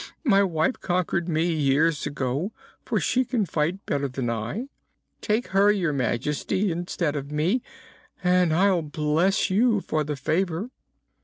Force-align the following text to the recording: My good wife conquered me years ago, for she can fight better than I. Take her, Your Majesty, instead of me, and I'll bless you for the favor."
My 0.23 0.39
good 0.41 0.45
wife 0.47 0.79
conquered 0.79 1.29
me 1.29 1.53
years 1.53 2.07
ago, 2.07 2.51
for 2.83 2.99
she 2.99 3.23
can 3.23 3.45
fight 3.45 3.85
better 3.85 4.07
than 4.07 4.31
I. 4.31 4.67
Take 5.21 5.49
her, 5.49 5.71
Your 5.71 5.93
Majesty, 5.93 6.71
instead 6.71 7.15
of 7.15 7.29
me, 7.31 7.61
and 8.23 8.51
I'll 8.51 8.81
bless 8.81 9.51
you 9.51 9.79
for 9.79 10.03
the 10.03 10.15
favor." 10.15 10.71